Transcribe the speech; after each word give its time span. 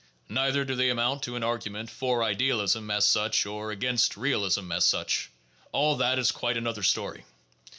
Neither 0.29 0.65
do 0.65 0.73
they 0.73 0.89
amount 0.89 1.21
to 1.21 1.35
an 1.35 1.43
argument 1.43 1.87
for 1.91 2.23
idealism 2.23 2.89
as 2.89 3.05
such 3.05 3.45
or 3.45 3.69
against 3.69 4.17
realism 4.17 4.71
as 4.71 4.83
such. 4.83 5.29
All 5.71 5.95
that 5.97 6.17
is 6.17 6.31
quite 6.31 6.57
another 6.57 6.81
story. 6.81 7.23